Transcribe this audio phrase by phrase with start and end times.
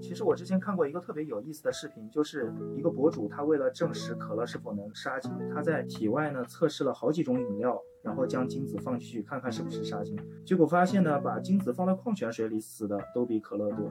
[0.00, 13.90] 其实我之前看过一个特别有意思的视频，就是一个博主他为了证实可乐是否能杀精，他在体外呢测试了好几种饮料，然后将精子放进去看看是不是杀精，结果发现呢，把精子放到矿泉水里死的都比可乐多。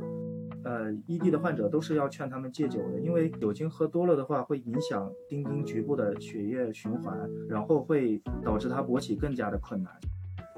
[0.64, 7.18] 呃，ED 的患者都是要劝他们戒酒的，因为酒精喝多了的话会影响丁丁局部的血液循环，
[7.48, 9.94] 然后会导致他勃起更加的困难。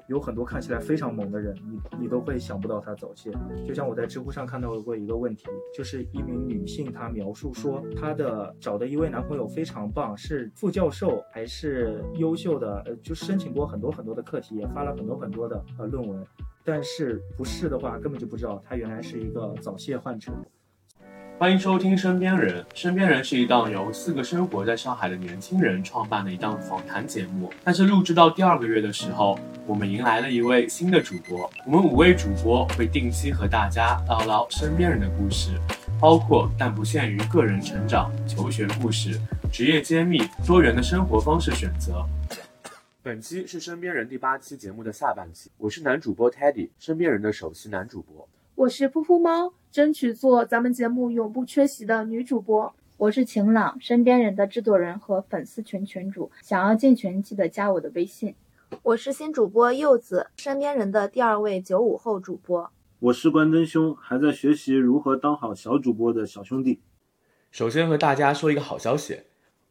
[0.09, 3.31] 有很多看起来非常猛的人，你你都会想不到他早泄。
[3.65, 16.25] 就像我在知乎上看到过一个问题，就是一名女性她描述说，她的找的一位男朋友非常棒，是副教授还是优秀的，呃，就申请过很多很多的课题，也发了很多很多的呃论文，
[16.65, 20.31] 但是不是的话，根本就不知道他原来是一个早泄患者。
[21.39, 27.49] 欢迎收听《身边人》，《身边人》是一档由四个生活在上海的年轻人创办的一档访谈节目。
[27.63, 31.49] 但是录制到第二个月的时候，我们迎来了一位新的主播。
[31.65, 35.51] 我们五位主播会定期和大家唠唠身边人的故事，
[35.97, 39.17] 包括但不限于个人成长、求学故事、
[39.49, 42.05] 职业揭秘、多元的生活方式选择。
[43.01, 48.27] 本期是《身边人》第八期节目的下半期，我是男主播 Teddy，《身边人》的首席男主播。
[48.55, 52.73] 我是噗噗猫，争取做咱们节目永不缺席的女主播。
[52.97, 58.33] 我是晴朗，身边人的制作人和粉丝群群主，想要进群记得加我的微信。
[58.81, 62.71] 我是新主播柚子，身边人的第二位九五后主播。
[62.97, 66.81] 我是关真兄，还在学习如何当好小主播的小兄弟。
[67.51, 69.21] 首先和大家说一个好消息，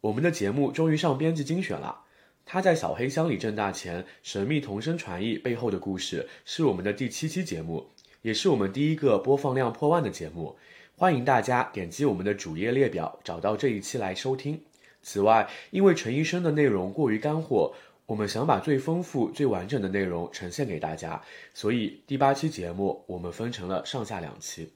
[0.02, 2.02] 我们的节目终于上编辑精选了。
[2.46, 7.88] 他在小黑箱里挣大钱，神秘同声传译背后的故事是我们的第七期节目。
[8.28, 10.54] 也是我们第一个播放量破万的节目，
[10.98, 14.60] 欢迎大家点击我们的主页列表找到这一期来收听。
[15.00, 17.72] 此外，因为陈医生的内容过于干货，
[18.04, 21.18] 我们想把最丰富、最完整的内容呈现给大家，
[21.54, 24.70] 所以第八期节目我们分成了上下两期。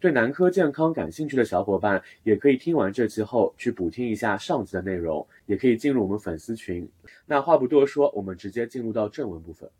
[0.00, 6.90] 对男科健康感兴趣的小伙伴，也可以听完这期后去补听一下上集的内容，也可以进入我们粉丝群。
[7.24, 9.70] 那话不多说，我们直接进入到正文部分。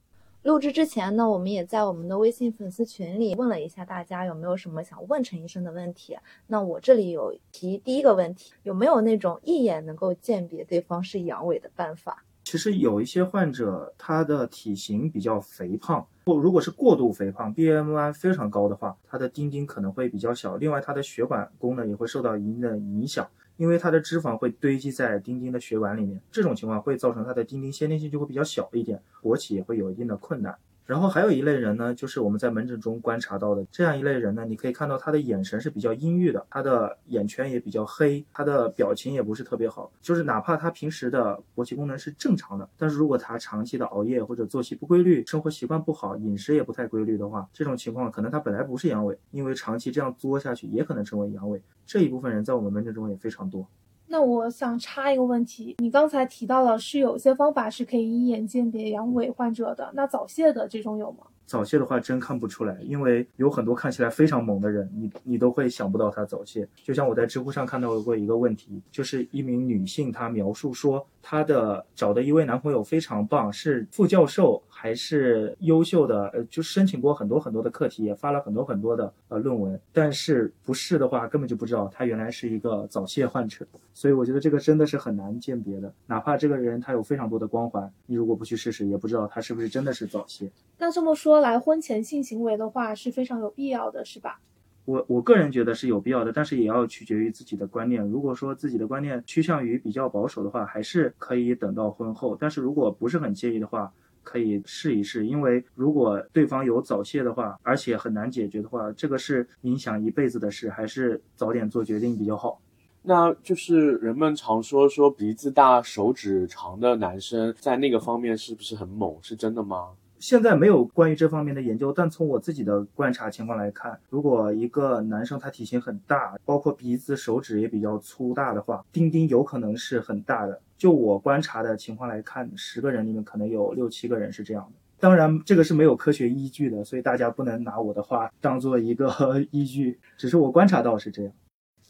[0.43, 6.17] 录制之前呢，我们也在我们的微信粉丝群里问了一下大家有没有什么想问陈医生的问题。
[6.47, 12.25] 那我这里有提第一个问题，有没有那种一眼能够鉴别对方是阳痿的办法？
[12.43, 16.07] 其实有一些患者他的体型比较肥胖，
[16.39, 20.57] 如果是过度肥胖，BMI 非常高的话，它的丁丁可能会比较小。
[20.57, 23.27] 另外，它的血管功能也会受到一定的影响。
[23.57, 30.57] 因为它的脂肪会堆积在丁丁的血管里面，这种情况会造成它的丁丁先天性就会比较小一点，勃起也会有一定的困难。
[30.91, 39.93] 然后还有一类人呢，就是我们在门诊中观察到的这样一类人呢，你可以看到他的眼神是比较阴郁的，他的眼圈也比较黑，他的表情也不是特别好。
[40.01, 51.61] 就是哪怕他平时的勃起功能是正常的，但是如果他长期的熬夜或者作息不规律，生活习惯不好，饮食也不太规律的话，这种情况可能他本来不是阳痿，因为长期这样作下去也可能成为阳痿。
[51.87, 53.65] 这一部分人在我们门诊中也非常多。
[54.13, 61.19] 那我想插一个问题，你刚才提到了是有些方法是可以一眼鉴别阳痿患者的，那早泄的这种有吗？
[61.47, 66.69] 早泄的话真看不出来，因为有很多看起来非常猛的人，你你都会想不到他早泄。
[66.83, 71.07] 就像我在知乎上看到过一个问题，就是一名女性她描述说。
[71.23, 76.29] 她的找的一位男朋友非常棒，是副教授还是优秀的？
[76.29, 83.67] 呃，就申请过很多很多的课题，也发了很多很多的呃论文，但是不是的话，根本就不知道他原来是一个早泄患者。
[83.93, 90.51] 所以我觉得这个真的是很难鉴别的，哪怕这个人他有非常多的光环，你如果不去试试，也不知道他是不是真的是早泄。
[90.79, 94.41] 那这么说来，婚前性行为的话是非常有必要的，是吧？
[94.87, 98.03] 我我个人觉得是有必要的，但是也要取决于自己的观念。
[98.03, 102.35] 如果说自己的观念趋向于比较保守的话，还是可以等到婚后。
[102.41, 103.93] 但是如果不是很介意的话，
[104.31, 105.27] 可以试一试。
[105.27, 112.61] 因为如果对方有早泄的话，而且很难解决的话，这个是影响一辈子的事，还是早点做决定比较好。
[113.03, 119.17] 那就是人们常说说鼻子大、手指长的男生在那个方面是不是很猛？
[119.21, 119.89] 是真的吗？
[120.21, 130.61] 现在没有关于这方面的研究，但从我自己的观察情况来看，如果一个男生他体型很大，包括鼻子、手指也比较粗大的话，丁丁有可能是很大的。
[130.77, 134.73] 就我观察的情况来看，十个人里面可能有六七个人是这样的。
[134.99, 141.33] 当然，这个是没有科学依据的，所以大家不能拿我的话当做一个依据，只是我观察到是这样。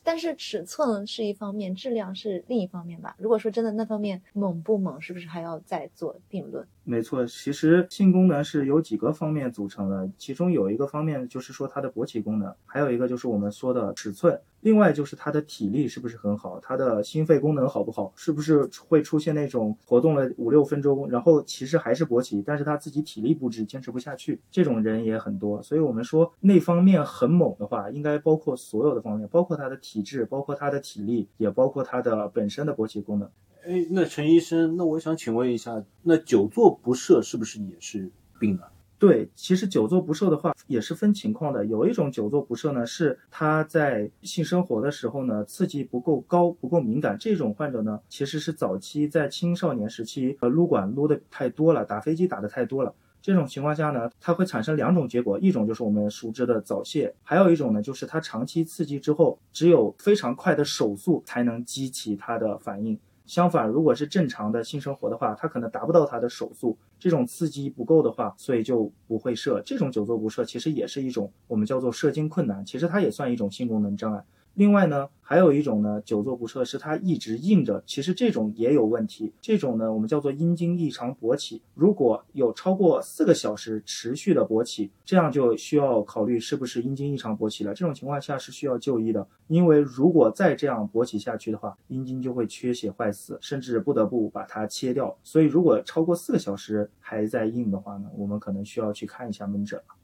[0.03, 3.15] 但是尺寸是一方面，质量是另一方面吧。
[3.19, 6.67] 如果说真的那方面猛不猛，是不是还要再做定论？
[6.83, 25.63] 没错，其实性功能是由几个方面组成的，其中有一个方面就是说它的勃起功能，还有一个就是我们说的尺寸，另外就是它的体力是不是很好，它的心肺功能好不好，是不是会出现那种活动了五六分钟，然后其实还是勃起，但是他自己体力不支，坚持不下去，这种人也很多。
[25.63, 33.31] 所以我们说那方面很猛的话，应该包括所有的方面，包括他的体质，包括他的体力，也包括他的本身的勃起功能。
[33.67, 38.63] 哎，那陈医生，那我想请问一下，那久坐不射是不是也是病呢？
[38.99, 41.65] 对，其实久坐不射的话也是分情况的。
[41.67, 47.19] 有一种久坐不射呢，是他在性生活的时候呢，刺激不够高、不够敏感。
[47.19, 52.95] 这种患者呢，其实是早期在青少年时期呃撸管撸的太多了，打飞机打的太多了。
[53.23, 62.99] 这种情况下呢，它会产生两种结果，一种就是我们熟知的早泄，还有一种呢，就是它长期刺激之后，只有非常快的手速才能激起它的反应。
[63.31, 69.63] 相反，如果是正常的性生活的话，它可能达不到它的手速，这种刺激不够的话，所以就不会射。
[69.65, 74.25] 这种久坐不射其实也是一种我们叫做射精困难，其实它也算一种性功能障碍。
[74.55, 79.33] 另外呢，还有一种呢，久坐不射是它一直硬着，其实这种也有问题。
[79.41, 81.63] 这种呢，我们叫做阴茎异常勃起。
[81.75, 87.73] 如果有超过四个小时持续的勃起，这样就需要考虑是不是阴茎异常勃起了。
[87.73, 95.17] 这种情况下是需要就医的，因为如果再这样勃起下去的话，阴茎就会缺血坏死，甚至不得不把它切掉。
[95.23, 99.95] 所以如果超过四个小时还在硬的话呢，我们可能需要去看一下门诊了。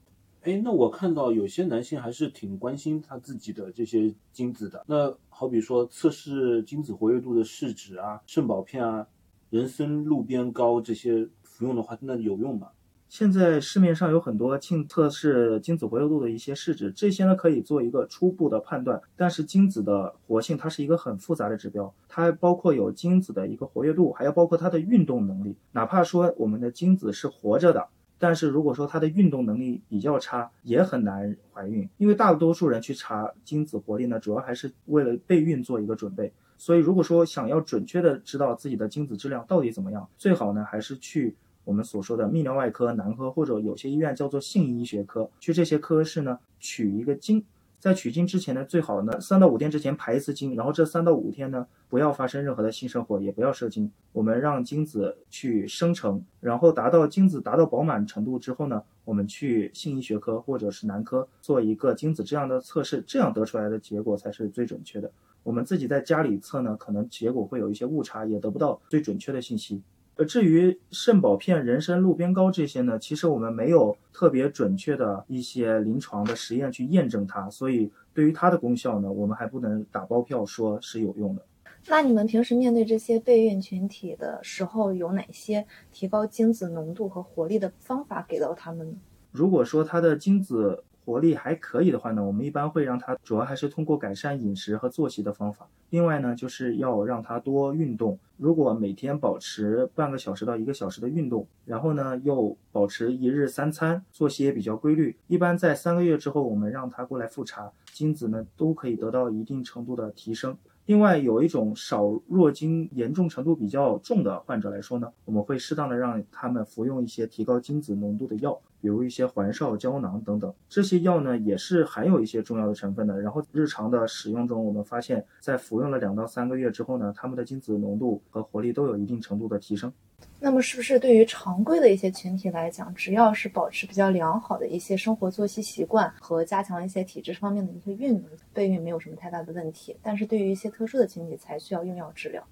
[0.47, 4.81] 哎，那我看到有些男性还是挺关心他自己的这些精子的。
[4.87, 9.05] 那好比说测试精子活跃度的试纸啊、肾宝片啊、
[9.49, 12.69] 人参鹿鞭膏这些服用的话，那有用吗？
[13.09, 19.01] 现在市面上有很多性测试精子活跃度的一些试纸，这些呢可以做一个初步的判断。
[19.17, 25.57] 但是精子的活性它是一个很复杂的指标，它包括有精子的一个活跃度，还要包括它的运动能力。
[25.73, 27.89] 哪怕说我们的精子是活着的。
[28.19, 36.31] 但是如果说她的运动能力比较差，也很难怀孕，因为大多数人去查精子活力呢，主要还是为了备孕做一个准备。
[36.57, 47.43] 所以如果说想要准确的知道自己的精子质量到底怎么样，最好呢还是去我们所说的泌尿外科、男科或者有些医院叫做性医学科，去这些科室呢取一个精。
[47.79, 53.91] 在取精之前呢，最好呢三到五天之前排一次精，然后这三到五天呢不要发生任何的性生活，也不要射精。
[54.11, 65.11] 我们让精子去生成，然后达到精子达到饱满程度之后呢，我们去性医学科或者是男科做一个精子质量的测试，这样得出来的结果才是最准确的。
[65.43, 69.81] 我们自己在家里测呢，可能结果会有一些误差，也得不到最准确的信息。
[70.17, 81.43] 呃，至于肾宝片、人参、鹿鞭膏这些呢，其实我们没有特别准确的一些临床的实验去验证它，所以对于它的功效呢，我们还不能打包票说是有用的。
[81.87, 88.97] 那你们平时面对这些备孕群体的时候，有哪些提高精子浓度和活力的方法给到他们呢？
[89.31, 95.65] 如果说他的精子活力还可以的话呢，我们一般会让他主要还是通过改善饮食和作息的方法。
[95.89, 98.19] 另外呢，就是要让他多运动。
[98.35, 110.57] 如果每天保持半个小时到一个小时的运动，然后呢又保持一日三餐，作息也比较规律，一般在三个月之后，我们让他过来复查，精子呢都可以得到一定程度的提升。
[110.87, 120.53] 另外，有一种少弱精严重程度比较重的患者来说呢，我们会适当的让他们服用一些提高精子浓度的药，比如一些环少胶囊等等。
[120.69, 123.19] 这些药呢也是含有一些重要的成分的。
[123.21, 129.91] 然后日常的使用中，我们发现，在服用了两到三个月之后呢，他们的精子浓度和活力都有一定程度的提升。
[130.39, 139.95] 那么，是不是对于常规的一些群体来讲，只要是保持比较良好的一些生活作息习惯和加强一些体质方面的一些运动，备孕没有什么太大的问题？
[140.01, 142.43] 但是对于一些特殊的群体，才需要用药治疗。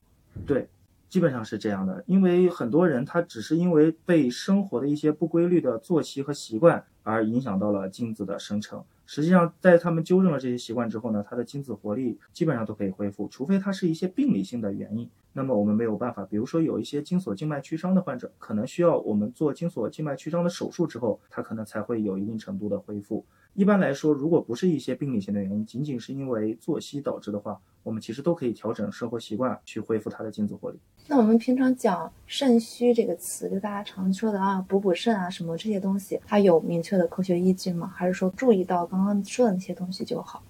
[0.45, 0.67] 对，
[1.09, 2.03] 基本上是这样的。
[2.07, 8.83] 因为很多人他只是因为被生活的一些不规律的作息和习惯而影响到了精子的生成。
[9.07, 15.07] 实际上，在他们纠正了这些习惯之后呢，他的精子活力基本上都可以恢复，除非他是一些病理性的原因。
[15.31, 23.23] 那么我们没有办法，比如说有一些精索静脉曲张的患者，可能需要我们做精索静脉曲张的手术之后，他可能才会有一定程度的恢复。
[23.53, 30.79] 一般来说，如果不是一些病理性的原因，仅仅是因为作息导致的话，我们其实都可以调整生活习惯去恢复他的精子活力。
[31.07, 37.93] 那我们平常讲肾虚这个词，就大家常说的啊，补补肾啊什么这些东西，它有明确的科学依据吗？
[37.95, 40.41] 还是说注意到刚刚说的那些东西就好？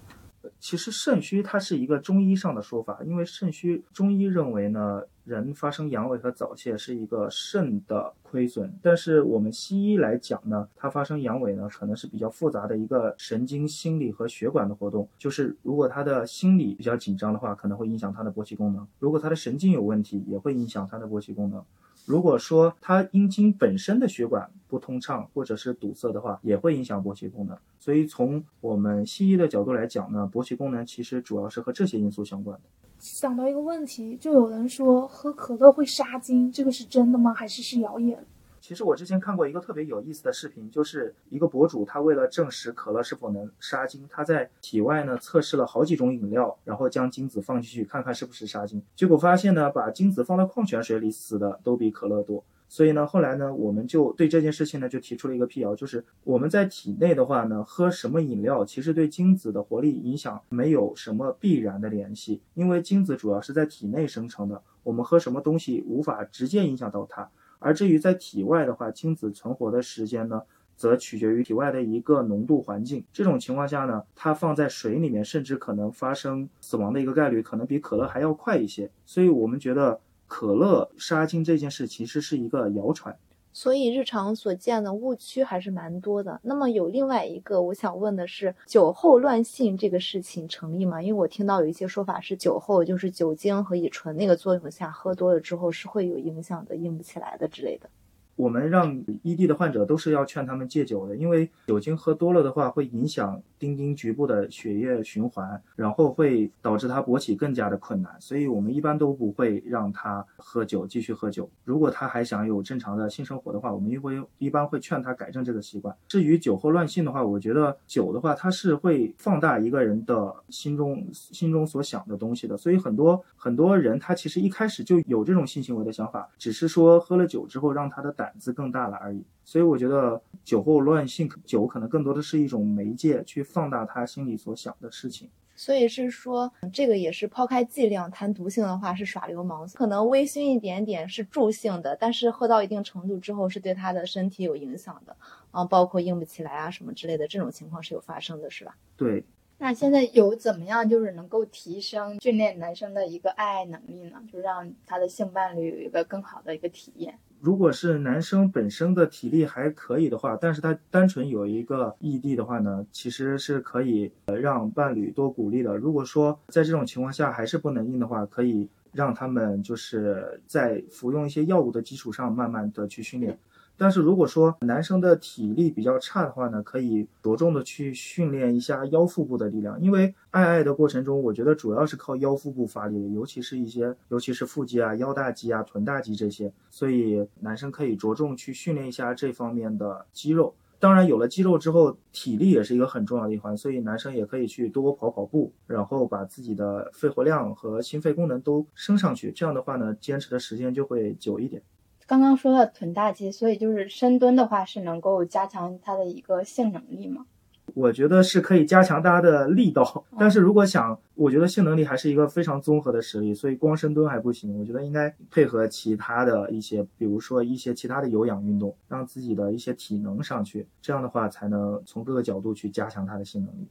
[0.58, 15.08] 其实肾虚它是一个中医上的说法，因为肾虚，中医认为呢，人发生阳痿和早泄是一个肾的亏损，但是我们西医来讲呢，它发生阳痿呢，可能是比较复杂的一个神经、心理和血管的活动。
[15.18, 21.64] 就是如果他的心理比较紧张的话，可能会影响他的勃起功能；如果他的神经有问题，也会影响他的勃起功能。
[22.06, 27.58] 如果说它阴茎本身的血管不通畅或者是堵塞的话，也会影响勃起功能。
[27.78, 32.62] 所以从我们西医的角度来讲呢，勃起功能其实主要是和这些因素相关的。
[32.98, 37.34] 想到一个问题，就有人说喝可乐会杀精，这个是真的吗？
[37.34, 38.24] 还是是谣言？
[38.66, 52.42] 其实我之前看过一个特别有意思的视频，就是一个博主他为了证实可乐是否能杀精，他在体外呢测试了好几种饮料，然后将精子放进去看看是不是杀精，结果发现呢，把精子放到矿泉水里死的都比可乐多。
[52.68, 67.30] 所以呢，后来呢，我们就对这件事情呢就提出了一个辟谣，就是我们在体内的话呢，喝什么饮料其实对精子的活力影响没有什么必然的联系，因为精子主要是在体内生成的，我们喝什么东西无法直接影响到它。
[67.58, 70.42] 而至于在体外的话，精子存活的时间呢，
[70.76, 73.04] 则取决于体外的一个浓度环境。
[73.12, 78.90] 这种情况下呢，它放在水里面，甚至可能发生死亡的一个概率，可能比可乐还要快一些。
[79.04, 83.16] 所以我们觉得可乐杀精这件事其实是一个谣传。
[83.56, 86.38] 所以日常所见的误区还是蛮多的。
[86.42, 91.00] 那么有另外一个我想问的是，酒后乱性这个事情成立吗？
[91.00, 97.88] 因为我听到有一些说法是酒后就是酒精和乙醇那个作用下喝多了之后是会有影响的，硬不起来的之类的。
[98.36, 111.48] 我们让 ED 的患者都是要劝他们戒酒的，因为酒精喝多了的话会影响丁丁局部的血液循环，然后会导致他勃起更加的困难，所以我们一般都不会让他喝酒，继续喝酒。
[111.64, 115.96] 如果他还想有正常的性生活的话，我们一会一般会劝他改正这个习惯。
[116.06, 128.25] 至于酒后乱性的话，我觉得酒的话它是会放大一个人的心中心中所想的东西的，所以很多很多人他其实一开始就有这种性行为的想法，只是说喝了酒之后让他的胆。
[128.26, 135.30] 胆子更大了而已，所以我觉得酒后乱性，酒可能更多的是一种媒介，去放大他心里所想的事情。
[135.54, 145.16] 所以是说，这个也是抛开剂量谈毒性的话是耍流氓，可能微醺一点点是助性的，但是喝到一定程度之后是对他的身体有影响的
[145.52, 148.76] 啊，包括硬不起来啊什么之类的这种情况是有发生的，是吧？
[148.96, 149.24] 对。
[149.58, 154.20] 那现在有怎么样就是能够提升训练男生的一个爱爱能力呢？
[154.30, 157.18] 就让他的性伴侣有一个更好的一个体验。
[157.40, 165.76] 如果是男生本身的体力还可以的话，但是他单纯有一个异地的话呢，其实是可以呃让伴侣多鼓励的。
[165.76, 173.38] 如果说在这种情况下还是不能硬的话，可以让他们就是在服用一些药物的基础上，慢慢的去训练。
[173.78, 190.54] 但是如果说男生的体力比较差的话呢，可以着重的去训练一下腰腹部的力量，因为爱爱的过程中，我觉得主要是靠腰腹部发力的，尤其是一些，尤其是腹肌啊、腰大肌啊、臀大肌这些，所以男生可以着重去训练一下这方面的肌肉。
[190.78, 201.62] 当然，有了肌肉之后，体力也是一个很重要的一环，所以男生也可以去多跑跑步，然后把自己的肺活量和心肺功能都升上去，这样的话呢，坚持的时间就会久一点。
[202.06, 207.26] 刚刚说到臀大肌，所以就是深蹲的话是能够加强它的一个性能力吗？
[207.74, 214.56] 我觉得是可以加强大家的力道，但是如果想，我觉得性能力还是一个非常综合的实力，所以光深蹲还不行。
[214.58, 223.66] 我觉得应该配合其他的一些，比如说一些其他的有氧运动，让自己的一些体能上去，这样的话才能从各个角度去加强它的性能力。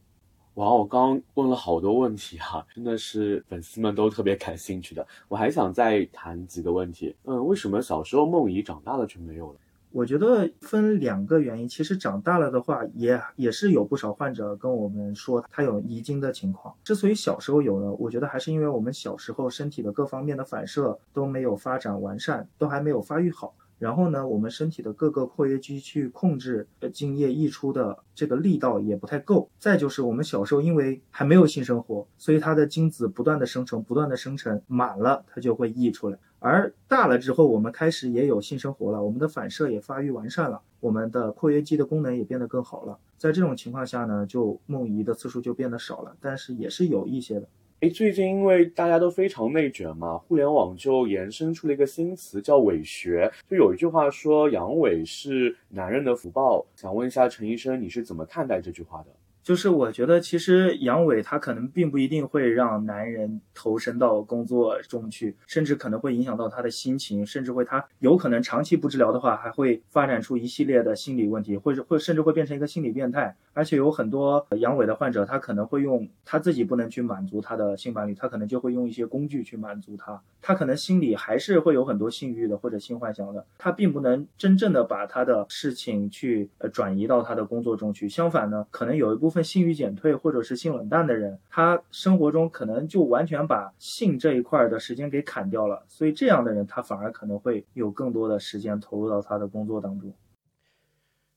[0.56, 5.06] 哇，我刚问了好多问题哈，真的是粉丝们都特别感兴趣的。
[5.28, 7.14] 我还想再谈几个问题。
[7.24, 9.58] 嗯，为什么小时候梦遗，长大了却没有了？
[9.92, 11.68] 我觉得分两个原因。
[11.68, 16.74] 其实长大了的话，也也是有不少患者跟我们说他有遗精的情况。
[16.82, 23.54] 之所以小时候有呢，我觉得还是因为我们小时候身体的各方面的反射都没有发展完善，都还没有发育好。
[23.78, 29.50] 然后呢，我们身体的各个括约肌去控制呃精液溢出的这个力道也不太够。
[29.58, 36.18] 再就是我们小时候因为还没有性生活，所以它的精子不断的生成，不断的生成，满了它就会溢出来。
[36.38, 42.98] 而大了之后，我们开始也有性生活了，我们的反射也发育完善了，我们的括约肌的功能也变得更好了。
[43.18, 47.48] 在这种情况下呢，就梦遗的次数就变得少了，但是也是有一些的。
[47.80, 53.30] 哎，最近因为大家都非常内卷嘛，互联网就延伸出了一个新词叫“伪学”。
[53.50, 59.08] 就有一句话说“阳痿是男人的福报”，想问一下陈医生，你是怎么看待这句话的？
[59.46, 73.36] 就是我觉得，其实阳痿它可能并不一定会让男人投身到工作中去，甚至可能会影响到他的心情，甚至会他有可能长期不治疗的话，还会发展出一系列的心理问题，或者会甚至会变成一个心理变态。
[73.52, 80.20] 而且有很多阳痿的患者，他可能会用他自己不能去满足他的性伴侣，他可能就会用一些工具去满足他。
[80.42, 88.08] 他可能心里还是会有很多性欲的或者性幻想的，他并不能真正的把他的事情去呃转移到他的工作中去。
[88.08, 89.35] 相反呢，可能有一部分。
[89.36, 100.10] 分性欲减退或者是性冷淡的人，他生活中可能就完全把性这一块的时间给砍掉了，所以这样的人他反而可能会有更多的时间投入到他的工作当中。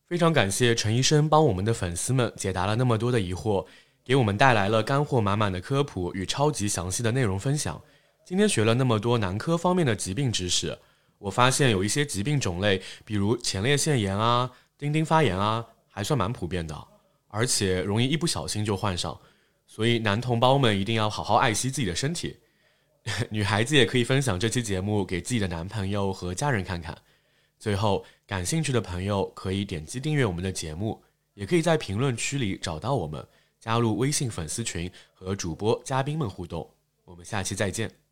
[0.07, 3.65] 非常感谢陈医生帮我们的粉丝们解答了那么多的疑惑，
[4.03, 7.79] 给我们带来了干货满满的科普与超级详细的内容分享。
[8.25, 10.75] 今天学了那么多男科方面的疾病知识，
[11.17, 16.75] 我发现有一些疾病种类，比如前列腺炎啊、丁丁发炎啊，还算蛮普遍的，
[17.29, 19.17] 而且容易一不小心就患上。
[19.65, 22.37] 所以男同胞们一定要好好爱惜自己的身体。
[23.31, 26.95] 女孩子也可以分享这期节目给自己的男朋友和家人看看。
[27.57, 31.01] 最后，感兴趣的朋友可以点击订阅我们的节目，
[31.33, 33.25] 也可以在评论区里找到我们，
[33.59, 36.69] 加入微信粉丝群和主播嘉宾们互动。
[37.05, 38.08] 我们下期再见。